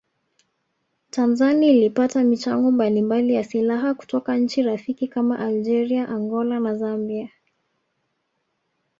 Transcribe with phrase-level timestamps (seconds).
[1.09, 7.29] Tanzani ilipata michango mbalimbali ya silaha kutoka nchi rafiki kama Algeria Angola na Zambia